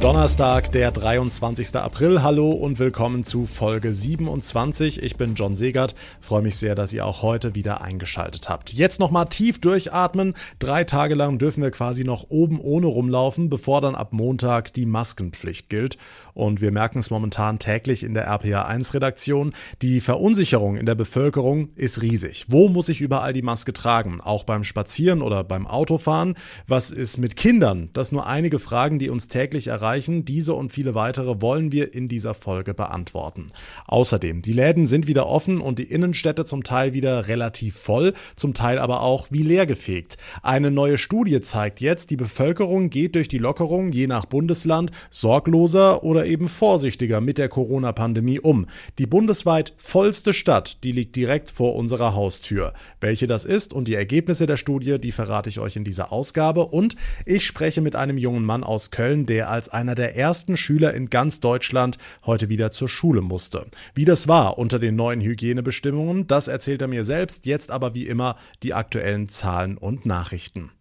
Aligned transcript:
Donnerstag, 0.00 0.72
der 0.72 0.92
23. 0.92 1.74
April. 1.74 2.22
Hallo 2.22 2.50
und 2.50 2.78
willkommen 2.78 3.24
zu 3.24 3.46
Folge 3.46 3.94
27. 3.94 5.02
Ich 5.02 5.16
bin 5.16 5.34
John 5.34 5.56
Segert. 5.56 5.94
Freue 6.20 6.42
mich 6.42 6.56
sehr, 6.56 6.74
dass 6.74 6.92
ihr 6.92 7.06
auch 7.06 7.22
heute 7.22 7.54
wieder 7.54 7.80
eingeschaltet 7.80 8.50
habt. 8.50 8.74
Jetzt 8.74 9.00
nochmal 9.00 9.26
tief 9.30 9.58
durchatmen. 9.58 10.34
Drei 10.58 10.84
Tage 10.84 11.14
lang 11.14 11.38
dürfen 11.38 11.62
wir 11.62 11.70
quasi 11.70 12.04
noch 12.04 12.26
oben 12.28 12.60
ohne 12.60 12.86
rumlaufen, 12.86 13.48
bevor 13.48 13.80
dann 13.80 13.94
ab 13.94 14.12
Montag 14.12 14.74
die 14.74 14.84
Maskenpflicht 14.84 15.70
gilt. 15.70 15.96
Und 16.34 16.60
wir 16.60 16.72
merken 16.72 16.98
es 16.98 17.10
momentan 17.10 17.58
täglich 17.58 18.02
in 18.02 18.12
der 18.12 18.30
RPA1 18.30 18.92
Redaktion. 18.92 19.54
Die 19.80 20.00
Verunsicherung 20.02 20.76
in 20.76 20.84
der 20.84 20.94
Bevölkerung 20.94 21.70
ist 21.74 22.02
riesig. 22.02 22.44
Wo 22.48 22.68
muss 22.68 22.90
ich 22.90 23.00
überall 23.00 23.32
die 23.32 23.40
Maske 23.40 23.72
tragen? 23.72 24.20
Auch 24.20 24.44
beim 24.44 24.62
Spazieren 24.62 25.22
oder 25.22 25.42
beim 25.42 25.66
Autofahren? 25.66 26.36
Was 26.68 26.90
ist 26.90 27.16
mit 27.16 27.34
Kindern? 27.34 27.88
Das 27.94 28.12
nur 28.12 28.26
einige 28.26 28.58
Fragen, 28.58 28.98
die 28.98 29.08
uns 29.08 29.28
täglich 29.28 29.68
erreichen 29.68 29.85
erreichen. 29.86 30.24
Diese 30.24 30.52
und 30.54 30.72
viele 30.72 30.96
weitere 30.96 31.40
wollen 31.40 31.70
wir 31.70 31.94
in 31.94 32.08
dieser 32.08 32.34
Folge 32.34 32.74
beantworten. 32.74 33.46
Außerdem, 33.86 34.42
die 34.42 34.52
Läden 34.52 34.88
sind 34.88 35.06
wieder 35.06 35.26
offen 35.26 35.60
und 35.60 35.78
die 35.78 35.84
Innenstädte 35.84 36.44
zum 36.44 36.64
Teil 36.64 36.92
wieder 36.92 37.28
relativ 37.28 37.76
voll, 37.76 38.12
zum 38.34 38.52
Teil 38.52 38.78
aber 38.78 39.02
auch 39.02 39.28
wie 39.30 39.42
leergefegt. 39.42 40.16
Eine 40.42 40.72
neue 40.72 40.98
Studie 40.98 41.40
zeigt 41.40 41.80
jetzt, 41.80 42.10
die 42.10 42.16
Bevölkerung 42.16 42.90
geht 42.90 43.14
durch 43.14 43.28
die 43.28 43.38
Lockerung 43.38 43.92
je 43.92 44.08
nach 44.08 44.24
Bundesland 44.24 44.90
sorgloser 45.10 46.02
oder 46.02 46.26
eben 46.26 46.48
vorsichtiger 46.48 47.20
mit 47.20 47.38
der 47.38 47.48
Corona-Pandemie 47.48 48.40
um. 48.40 48.66
Die 48.98 49.06
bundesweit 49.06 49.72
vollste 49.76 50.34
Stadt, 50.34 50.82
die 50.82 50.90
liegt 50.90 51.14
direkt 51.14 51.52
vor 51.52 51.76
unserer 51.76 52.14
Haustür. 52.14 52.72
Welche 53.00 53.28
das 53.28 53.44
ist 53.44 53.72
und 53.72 53.86
die 53.86 53.94
Ergebnisse 53.94 54.46
der 54.46 54.56
Studie, 54.56 54.98
die 54.98 55.12
verrate 55.12 55.48
ich 55.48 55.60
euch 55.60 55.76
in 55.76 55.84
dieser 55.84 56.10
Ausgabe 56.10 56.66
und 56.66 56.96
ich 57.24 57.46
spreche 57.46 57.80
mit 57.80 57.94
einem 57.94 58.18
jungen 58.18 58.44
Mann 58.44 58.64
aus 58.64 58.90
Köln, 58.90 59.26
der 59.26 59.48
als 59.50 59.68
einer 59.76 59.94
der 59.94 60.16
ersten 60.16 60.56
Schüler 60.56 60.94
in 60.94 61.10
ganz 61.10 61.38
Deutschland 61.38 61.98
heute 62.24 62.48
wieder 62.48 62.72
zur 62.72 62.88
Schule 62.88 63.20
musste. 63.20 63.66
Wie 63.94 64.06
das 64.06 64.26
war 64.26 64.58
unter 64.58 64.78
den 64.78 64.96
neuen 64.96 65.20
Hygienebestimmungen, 65.20 66.26
das 66.26 66.48
erzählt 66.48 66.80
er 66.80 66.88
mir 66.88 67.04
selbst, 67.04 67.46
jetzt 67.46 67.70
aber 67.70 67.94
wie 67.94 68.06
immer 68.06 68.36
die 68.62 68.72
aktuellen 68.72 69.28
Zahlen 69.28 69.76
und 69.76 70.06
Nachrichten. 70.06 70.72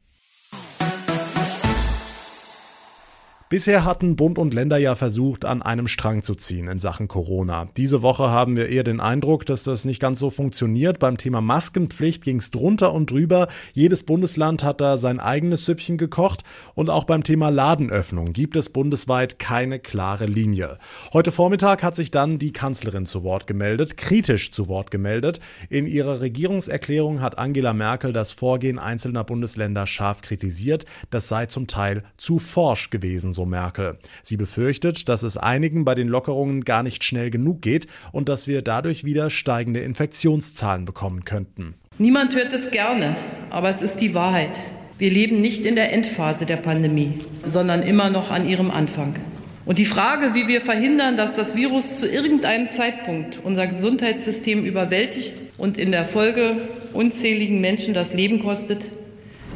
Bisher 3.47 3.85
hatten 3.85 4.15
Bund 4.15 4.39
und 4.39 4.55
Länder 4.55 4.79
ja 4.79 4.95
versucht, 4.95 5.45
an 5.45 5.61
einem 5.61 5.87
Strang 5.87 6.23
zu 6.23 6.33
ziehen 6.33 6.67
in 6.67 6.79
Sachen 6.79 7.07
Corona. 7.07 7.69
Diese 7.77 8.01
Woche 8.01 8.31
haben 8.31 8.57
wir 8.57 8.69
eher 8.69 8.83
den 8.83 8.99
Eindruck, 8.99 9.45
dass 9.45 9.61
das 9.61 9.85
nicht 9.85 9.99
ganz 9.99 10.17
so 10.17 10.31
funktioniert. 10.31 10.97
Beim 10.97 11.19
Thema 11.19 11.41
Maskenpflicht 11.41 12.23
ging 12.23 12.37
es 12.37 12.49
drunter 12.49 12.91
und 12.91 13.11
drüber. 13.11 13.47
Jedes 13.73 14.03
Bundesland 14.03 14.63
hat 14.63 14.81
da 14.81 14.97
sein 14.97 15.19
eigenes 15.19 15.63
Süppchen 15.65 15.99
gekocht. 15.99 16.41
Und 16.73 16.89
auch 16.89 17.03
beim 17.03 17.23
Thema 17.23 17.49
Ladenöffnung 17.49 18.33
gibt 18.33 18.55
es 18.55 18.71
bundesweit 18.71 19.37
keine 19.37 19.77
klare 19.77 20.25
Linie. 20.25 20.79
Heute 21.13 21.31
Vormittag 21.31 21.83
hat 21.83 21.95
sich 21.95 22.09
dann 22.09 22.39
die 22.39 22.51
Kanzlerin 22.51 23.05
zu 23.05 23.23
Wort 23.23 23.45
gemeldet, 23.45 23.95
kritisch 23.95 24.53
zu 24.53 24.67
Wort 24.69 24.89
gemeldet. 24.89 25.39
In 25.69 25.85
ihrer 25.85 26.19
Regierungserklärung 26.19 27.21
hat 27.21 27.37
Angela 27.37 27.73
Merkel 27.73 28.11
das 28.11 28.33
Vorgehen 28.33 28.79
einzelner 28.79 29.23
Bundesländer 29.23 29.85
scharf 29.85 30.23
kritisiert. 30.23 30.85
Das 31.11 31.27
sei 31.27 31.45
zum 31.45 31.67
Teil 31.67 32.01
zu 32.17 32.39
forsch 32.39 32.89
gewesen, 32.89 33.34
so 33.35 33.45
Merkel. 33.45 33.99
Sie 34.23 34.37
befürchtet, 34.37 35.07
dass 35.07 35.21
es 35.21 35.37
einigen 35.37 35.85
bei 35.85 35.93
den 35.93 36.07
Lockerungen 36.07 36.63
gar 36.63 36.81
nicht 36.81 37.03
schnell 37.03 37.29
genug 37.29 37.61
geht 37.61 37.85
und 38.11 38.29
dass 38.29 38.47
wir 38.47 38.63
dadurch 38.63 39.03
wieder 39.03 39.29
steigende 39.29 39.81
Infektionszahlen 39.81 40.85
bekommen 40.85 41.25
könnten. 41.25 41.75
Niemand 41.99 42.35
hört 42.35 42.51
es 42.51 42.71
gerne, 42.71 43.15
aber 43.51 43.69
es 43.69 43.81
ist 43.81 43.97
die 44.01 44.15
Wahrheit. 44.15 44.51
Wir 44.97 45.11
leben 45.11 45.39
nicht 45.41 45.65
in 45.65 45.75
der 45.75 45.93
Endphase 45.93 46.45
der 46.45 46.57
Pandemie, 46.57 47.19
sondern 47.45 47.83
immer 47.83 48.09
noch 48.09 48.31
an 48.31 48.47
ihrem 48.47 48.71
Anfang. 48.71 49.19
Und 49.65 49.77
die 49.77 49.85
Frage, 49.85 50.33
wie 50.33 50.47
wir 50.47 50.61
verhindern, 50.61 51.17
dass 51.17 51.35
das 51.35 51.55
Virus 51.55 51.95
zu 51.95 52.07
irgendeinem 52.07 52.71
Zeitpunkt 52.73 53.39
unser 53.43 53.67
Gesundheitssystem 53.67 54.63
überwältigt 54.63 55.33
und 55.57 55.77
in 55.77 55.91
der 55.91 56.05
Folge 56.05 56.69
unzähligen 56.93 57.61
Menschen 57.61 57.93
das 57.93 58.13
Leben 58.13 58.41
kostet, 58.41 58.85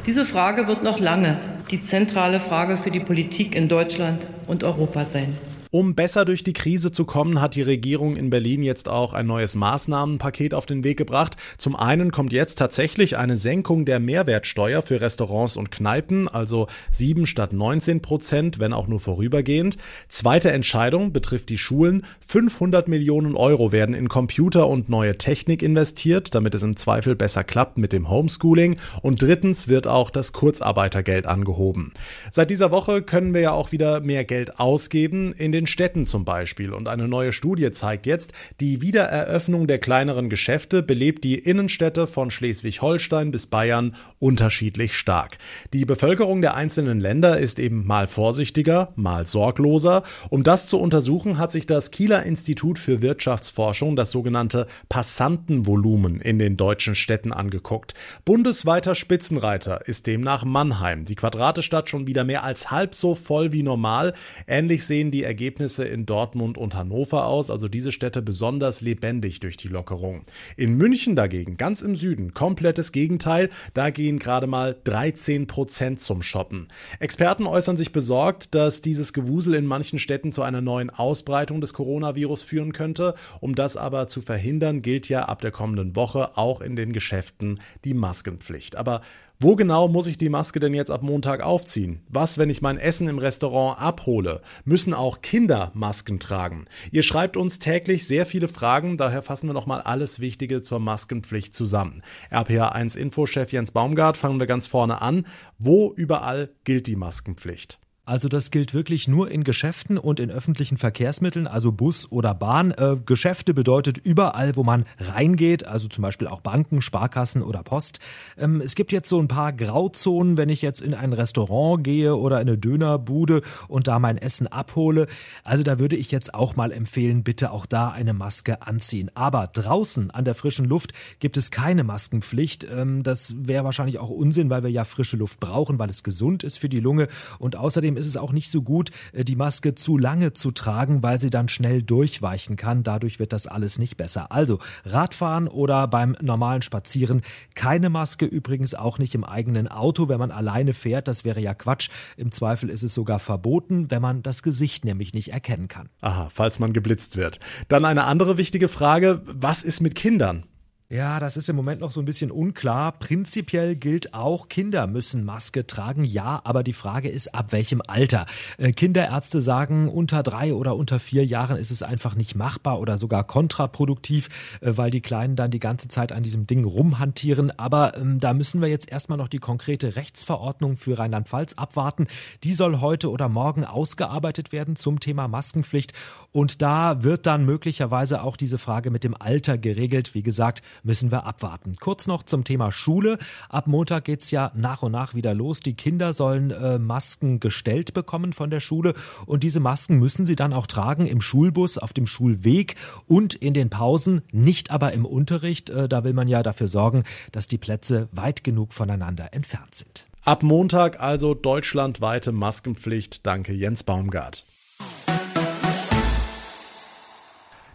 diese 0.06 0.26
Frage 0.26 0.68
wird 0.68 0.84
noch 0.84 1.00
lange 1.00 1.38
die 1.72 1.84
zentrale 1.84 2.40
Frage 2.40 2.78
für 2.78 2.90
die 2.90 3.00
Politik 3.00 3.56
in 3.56 3.70
Deutschland 3.70 4.28
und 4.48 4.64
Europa 4.64 5.06
sein. 5.06 5.36
Um 5.72 5.94
besser 5.94 6.26
durch 6.26 6.44
die 6.44 6.54
Krise 6.54 6.92
zu 6.92 7.06
kommen, 7.06 7.42
hat 7.42 7.54
die 7.54 7.62
Regierung 7.62 8.16
in 8.16 8.32
Berlin 8.32 8.64
jetzt 8.64 8.90
auch 8.90 9.14
ein 9.14 9.28
neues 9.28 9.54
Maßnahmenpaket 9.54 10.56
auf 10.56 10.66
den 10.66 10.84
Weg 10.84 10.98
gebracht. 10.98 11.38
Zum 11.60 11.76
einen 11.76 12.12
kommt 12.12 12.34
jetzt 12.34 12.56
tatsächlich 12.56 13.18
eine 13.18 13.38
Senkung 13.38 13.86
der 13.86 14.00
Mehrwertsteuer 14.00 14.82
für 14.82 15.00
Restaurants 15.00 15.58
und 15.58 15.70
Kneipen, 15.70 16.28
also 16.28 16.66
7 16.90 17.28
statt 17.28 17.54
19 17.54 18.02
Prozent, 18.02 18.58
wenn 18.58 18.74
auch 18.74 18.88
nur 18.88 19.00
vorübergehend. 19.00 19.78
Zweite 20.08 20.52
Entscheidung 20.52 21.14
betrifft 21.14 21.50
die 21.50 21.60
Schulen. 21.60 22.04
500 22.26 22.88
Millionen 22.88 23.36
Euro 23.36 23.72
werden 23.72 23.94
in 23.94 24.10
Computer 24.10 24.68
und 24.68 24.90
neue 24.90 25.20
Technik 25.20 25.62
investiert, 25.62 26.34
damit 26.34 26.56
es 26.56 26.64
im 26.64 26.78
Zweifel 26.78 27.16
besser 27.16 27.44
klappt 27.44 27.78
mit 27.78 27.94
dem 27.94 28.10
Homeschooling. 28.10 28.78
Und 29.04 29.22
drittens 29.22 29.68
wird 29.68 29.86
auch 29.86 30.10
das 30.10 30.34
Kurzarbeitergeld 30.34 31.28
angehoben. 31.28 31.94
Seit 32.32 32.50
dieser 32.50 32.72
Woche 32.72 33.04
können 33.04 33.36
wir 33.36 33.42
ja 33.42 33.52
auch 33.52 33.72
wieder 33.72 34.00
mehr 34.00 34.26
Geld 34.26 34.60
ausgeben. 34.60 35.32
In 35.34 35.52
den 35.52 35.59
den 35.60 35.68
Städten 35.68 36.06
zum 36.06 36.24
Beispiel. 36.24 36.72
Und 36.72 36.88
eine 36.88 37.08
neue 37.08 37.34
Studie 37.34 37.72
zeigt 37.72 38.06
jetzt, 38.06 38.32
die 38.62 38.82
Wiedereröffnung 38.82 39.68
der 39.68 39.78
kleineren 39.78 40.30
Geschäfte 40.30 40.82
belebt 40.82 41.26
die 41.26 41.38
Innenstädte 41.38 42.08
von 42.08 42.32
Schleswig-Holstein 42.32 43.32
bis 43.32 43.48
Bayern 43.48 43.96
unterschiedlich 44.20 44.96
stark. 44.96 45.38
Die 45.74 45.84
Bevölkerung 45.84 46.42
der 46.42 46.56
einzelnen 46.56 47.02
Länder 47.02 47.40
ist 47.40 47.60
eben 47.60 47.86
mal 47.86 48.08
vorsichtiger, 48.08 48.94
mal 48.96 49.28
sorgloser. 49.28 50.04
Um 50.30 50.44
das 50.44 50.68
zu 50.68 50.80
untersuchen, 50.80 51.38
hat 51.38 51.52
sich 51.52 51.66
das 51.66 51.92
Kieler 51.92 52.24
Institut 52.24 52.80
für 52.80 53.02
Wirtschaftsforschung 53.02 53.98
das 53.98 54.12
sogenannte 54.12 54.68
Passantenvolumen 54.88 56.22
in 56.22 56.40
den 56.40 56.56
deutschen 56.56 56.96
Städten 56.96 57.34
angeguckt. 57.34 57.96
Bundesweiter 58.24 58.96
Spitzenreiter 58.96 59.88
ist 59.88 60.08
demnach 60.08 60.46
Mannheim. 60.46 61.04
Die 61.04 61.16
Quadratestadt 61.16 61.90
schon 61.90 62.08
wieder 62.08 62.24
mehr 62.24 62.46
als 62.46 62.72
halb 62.72 62.96
so 62.96 63.14
voll 63.14 63.52
wie 63.52 63.64
normal. 63.64 64.14
Ähnlich 64.48 64.86
sehen 64.86 65.12
die 65.12 65.24
Ergebnisse 65.24 65.49
Ergebnisse 65.50 65.86
in 65.86 66.06
Dortmund 66.06 66.60
und 66.60 66.76
Hannover 66.76 67.26
aus, 67.26 67.50
also 67.50 67.68
diese 67.68 67.92
Städte 67.92 68.22
besonders 68.22 68.82
lebendig 68.82 69.40
durch 69.40 69.58
die 69.58 69.68
Lockerung. 69.68 70.26
In 70.58 70.78
München 70.78 71.16
dagegen, 71.16 71.58
ganz 71.58 71.82
im 71.82 71.96
Süden, 71.96 72.36
komplettes 72.36 72.92
Gegenteil, 72.92 73.50
da 73.74 73.90
gehen 73.90 74.20
gerade 74.20 74.46
mal 74.46 74.78
13 74.84 75.48
Prozent 75.48 76.02
zum 76.02 76.22
Shoppen. 76.22 76.68
Experten 77.00 77.48
äußern 77.48 77.78
sich 77.78 77.92
besorgt, 77.92 78.54
dass 78.54 78.82
dieses 78.82 79.12
Gewusel 79.12 79.56
in 79.56 79.66
manchen 79.66 79.98
Städten 79.98 80.32
zu 80.32 80.44
einer 80.44 80.62
neuen 80.62 80.92
Ausbreitung 80.92 81.62
des 81.62 81.74
Coronavirus 81.74 82.44
führen 82.44 82.72
könnte. 82.72 83.16
Um 83.40 83.56
das 83.56 83.76
aber 83.76 84.08
zu 84.08 84.22
verhindern, 84.22 84.84
gilt 84.84 85.10
ja 85.10 85.24
ab 85.24 85.42
der 85.42 85.50
kommenden 85.50 85.96
Woche 85.96 86.38
auch 86.38 86.62
in 86.62 86.76
den 86.76 86.94
Geschäften 86.94 87.60
die 87.86 87.96
Maskenpflicht. 87.96 88.76
Aber 88.76 89.02
wo 89.42 89.56
genau 89.56 89.88
muss 89.88 90.08
ich 90.08 90.18
die 90.18 90.28
Maske 90.28 90.60
denn 90.60 90.74
jetzt 90.74 90.92
ab 90.92 91.02
Montag 91.02 91.42
aufziehen? 91.42 92.02
Was, 92.10 92.38
wenn 92.38 92.50
ich 92.50 92.62
mein 92.62 92.78
Essen 92.78 93.08
im 93.08 93.20
Restaurant 93.20 93.80
abhole? 93.80 94.42
Müssen 94.66 94.94
auch 94.94 95.22
Kinder 95.22 95.72
Masken 95.74 96.20
tragen? 96.20 96.66
Ihr 96.92 97.04
schreibt 97.04 97.38
uns 97.38 97.58
täglich 97.58 98.06
sehr 98.06 98.26
viele 98.26 98.50
Fragen, 98.50 98.98
daher 98.98 99.22
fassen 99.22 99.48
wir 99.48 99.54
nochmal 99.54 99.80
alles 99.80 100.20
Wichtige 100.20 100.62
zur 100.62 100.80
Maskenpflicht 100.80 101.56
zusammen. 101.56 102.04
RPA1 102.30 102.98
Infochef 102.98 103.54
Jens 103.54 103.72
Baumgart, 103.72 104.18
fangen 104.18 104.42
wir 104.42 104.48
ganz 104.48 104.68
vorne 104.68 105.02
an. 105.02 105.26
Wo 105.58 105.94
überall 105.94 106.50
gilt 106.66 106.88
die 106.88 106.98
Maskenpflicht? 106.98 107.80
Also 108.10 108.28
das 108.28 108.50
gilt 108.50 108.74
wirklich 108.74 109.08
nur 109.08 109.30
in 109.30 109.44
Geschäften 109.44 110.00
und 110.00 110.20
in 110.20 110.32
öffentlichen 110.32 110.78
Verkehrsmitteln, 110.78 111.46
also 111.46 111.72
Bus 111.72 112.12
oder 112.12 112.34
Bahn. 112.34 112.72
Äh, 112.72 112.96
Geschäfte 113.06 113.54
bedeutet 113.54 114.00
überall, 114.00 114.56
wo 114.56 114.64
man 114.64 114.86
reingeht, 114.98 115.64
also 115.68 115.88
zum 115.88 116.02
Beispiel 116.02 116.28
auch 116.28 116.42
Banken, 116.42 116.82
Sparkassen 116.82 117.44
oder 117.44 117.62
Post. 117.62 118.00
Ähm, 118.36 118.62
es 118.62 118.74
gibt 118.74 118.92
jetzt 118.92 119.10
so 119.10 119.20
ein 119.20 119.28
paar 119.28 119.54
Grauzonen, 119.54 120.38
wenn 120.38 120.50
ich 120.50 120.64
jetzt 120.64 120.82
in 120.82 120.96
ein 120.96 121.14
Restaurant 121.14 121.84
gehe 121.84 122.16
oder 122.16 122.42
in 122.42 122.48
eine 122.48 122.58
Dönerbude 122.58 123.44
und 123.68 123.88
da 123.88 124.00
mein 124.00 124.18
Essen 124.18 124.48
abhole. 124.48 125.06
Also 125.44 125.62
da 125.62 125.78
würde 125.78 125.96
ich 125.96 126.10
jetzt 126.10 126.34
auch 126.34 126.56
mal 126.56 126.72
empfehlen, 126.72 127.22
bitte 127.22 127.52
auch 127.52 127.68
da 127.68 127.92
eine 127.92 128.14
Maske 128.14 128.64
anziehen. 128.64 129.12
Aber 129.14 129.46
draußen 129.54 130.10
an 130.10 130.26
der 130.26 130.34
frischen 130.34 130.66
Luft 130.66 130.94
gibt 131.20 131.38
es 131.38 131.52
keine 131.52 131.84
Maskenpflicht. 131.84 132.64
Ähm, 132.64 133.04
das 133.04 133.36
wäre 133.38 133.66
wahrscheinlich 133.66 134.00
auch 134.00 134.10
Unsinn, 134.10 134.50
weil 134.50 134.64
wir 134.64 134.72
ja 134.72 134.84
frische 134.84 135.16
Luft 135.16 135.40
brauchen, 135.40 135.78
weil 135.78 135.90
es 135.90 136.02
gesund 136.02 136.44
ist 136.44 136.58
für 136.58 136.70
die 136.70 136.80
Lunge 136.80 137.08
und 137.38 137.56
außerdem 137.56 137.99
ist 138.00 138.08
es 138.08 138.18
auch 138.18 138.32
nicht 138.32 138.52
so 138.52 138.62
gut, 138.62 138.90
äh, 139.14 139.24
die 139.24 139.36
Maske 139.36 139.76
zu 139.76 139.98
lange 139.98 140.34
zu 140.34 140.52
tragen, 140.52 141.04
weil 141.04 141.20
sie 141.20 141.30
dann 141.30 141.50
schnell 141.50 141.84
durchweichen 141.84 142.56
kann. 142.56 142.84
Dadurch 142.84 143.20
wird 143.20 143.34
das 143.34 143.46
alles 143.48 143.78
nicht 143.78 143.98
besser. 143.98 144.32
Also 144.32 144.60
Radfahren 144.86 145.48
oder 145.48 145.88
beim 145.88 146.16
normalen 146.22 146.62
Spazieren 146.62 147.22
keine 147.56 147.90
Maske, 147.90 148.26
übrigens 148.26 148.74
auch 148.74 148.98
nicht 148.98 149.14
im 149.16 149.24
eigenen 149.24 149.68
Auto, 149.68 150.10
wenn 150.10 150.20
man 150.20 150.32
alleine 150.32 150.74
fährt. 150.74 151.08
Das 151.08 151.26
wäre 151.26 151.40
ja 151.40 151.54
Quatsch. 151.54 151.90
Im 152.18 152.32
Zweifel 152.32 152.70
ist 152.70 152.84
es 152.84 152.94
sogar 152.94 153.20
verboten, 153.20 153.92
wenn 153.92 154.02
man 154.02 154.24
das 154.24 154.44
Gesicht 154.44 154.86
nämlich 154.86 155.14
nicht 155.14 155.32
erkennen 155.32 155.68
kann. 155.68 155.90
Aha, 156.02 156.30
falls 156.34 156.60
man 156.60 156.74
geblitzt 156.74 157.18
wird. 157.18 157.40
Dann 157.68 157.86
eine 157.86 158.06
andere 158.06 158.38
wichtige 158.38 158.68
Frage. 158.68 159.22
Was 159.26 159.64
ist 159.64 159.82
mit 159.82 159.96
Kindern? 159.96 160.46
Ja, 160.92 161.20
das 161.20 161.38
ist 161.38 161.48
im 161.50 161.56
Moment 161.56 161.82
noch 161.82 161.92
so 161.92 162.00
ein 162.00 162.06
bisschen 162.06 162.32
unklar. 162.32 162.94
Prinzipiell 162.94 163.76
gilt 163.76 164.16
auch, 164.16 164.50
Kinder 164.50 164.88
müssen 164.88 165.24
Maske 165.24 165.68
tragen. 165.68 166.04
Ja, 166.04 166.42
aber 166.44 166.64
die 166.64 166.74
Frage 166.74 167.10
ist, 167.10 167.36
ab 167.36 167.52
welchem 167.52 167.84
Alter? 167.86 168.26
Äh, 168.58 168.72
Kinderärzte 168.72 169.40
sagen, 169.40 169.88
unter 169.88 170.24
drei 170.24 170.52
oder 170.52 170.76
unter 170.76 171.00
vier 171.00 171.24
Jahren 171.24 171.58
ist 171.58 171.70
es 171.70 171.84
einfach 171.84 172.16
nicht 172.16 172.34
machbar 172.34 172.80
oder 172.80 172.98
sogar 172.98 173.24
kontraproduktiv, 173.24 174.30
äh, 174.62 174.78
weil 174.78 174.90
die 174.90 175.02
Kleinen 175.02 175.36
dann 175.36 175.52
die 175.52 175.60
ganze 175.60 175.90
Zeit 175.90 176.12
an 176.12 176.24
diesem 176.24 176.48
Ding 176.48 176.66
rumhantieren. 176.66 177.52
Aber 177.60 177.96
ähm, 177.96 178.20
da 178.20 178.34
müssen 178.34 178.60
wir 178.60 178.68
jetzt 178.68 178.92
erstmal 178.92 179.20
noch 179.20 179.28
die 179.28 179.38
konkrete 179.38 179.96
Rechtsverordnung 179.96 180.76
für 180.76 180.98
Rheinland-Pfalz 180.98 181.54
abwarten. 181.54 182.08
Die 182.44 182.54
soll 182.54 182.80
heute 182.80 183.12
oder 183.12 183.30
morgen 183.30 183.64
ausgearbeitet 183.64 184.52
werden 184.52 184.76
zum 184.76 185.00
Thema 185.00 185.28
Maskenpflicht. 185.28 185.94
Und 186.32 186.64
da 186.64 187.04
wird 187.04 187.28
dann 187.28 187.46
möglicherweise 187.46 188.24
auch 188.24 188.38
diese 188.38 188.58
Frage 188.58 188.90
mit 188.90 189.04
dem 189.04 189.16
Alter 189.16 189.60
geregelt. 189.60 190.16
Wie 190.16 190.24
gesagt, 190.24 190.64
müssen 190.84 191.12
wir 191.12 191.26
abwarten. 191.26 191.74
Kurz 191.80 192.08
noch 192.08 192.24
zum 192.24 192.44
Thema 192.44 192.72
Schule. 192.72 193.18
Ab 193.50 193.68
Montag 193.68 194.06
geht's 194.06 194.32
ja 194.32 194.52
nach 194.56 194.84
und 194.84 194.92
nach 194.92 195.16
wieder 195.16 195.34
los. 195.34 195.60
Die 195.60 195.74
Kinder 195.74 196.14
sollen 196.14 196.52
äh, 196.52 196.80
Masken 196.80 197.40
gestellt 197.40 197.94
bekommen 197.94 198.34
von 198.34 198.50
der 198.50 198.60
Schule 198.60 198.94
und 199.26 199.44
diese 199.44 199.60
Masken 199.60 199.98
müssen 200.00 200.26
sie 200.26 200.36
dann 200.36 200.54
auch 200.54 200.68
tragen 200.68 201.06
im 201.06 201.22
Schulbus, 201.22 201.78
auf 201.78 201.94
dem 201.94 202.08
Schulweg 202.08 202.76
und 203.08 203.36
in 203.36 203.54
den 203.54 203.70
Pausen, 203.70 204.22
nicht 204.32 204.72
aber 204.72 204.94
im 204.94 205.06
Unterricht. 205.06 205.70
Äh, 205.70 205.88
da 205.88 206.04
will 206.04 206.14
man 206.14 206.28
ja 206.28 206.44
dafür 206.44 206.68
sorgen, 206.68 207.04
dass 207.32 207.48
die 207.48 207.58
Plätze 207.58 208.10
weit 208.12 208.44
genug 208.44 208.74
voneinander 208.74 209.34
entfernt 209.34 209.76
sind. 209.76 210.08
Ab 210.24 210.44
Montag 210.44 211.00
also 211.00 211.34
deutschlandweite 211.34 212.32
Maskenpflicht. 212.32 213.26
Danke 213.26 213.54
Jens 213.54 213.84
Baumgart. 213.84 214.46